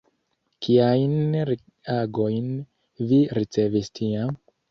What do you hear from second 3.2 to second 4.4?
ricevis tiam?